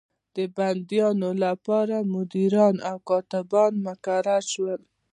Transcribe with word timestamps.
د 0.35 0.37
بندیانو 0.55 1.29
لپاره 1.45 1.95
مدیران 2.13 2.75
او 2.89 2.97
کاتبان 3.09 3.71
مقرر 3.85 4.43
شوي 4.53 4.75
وو. 4.79 4.85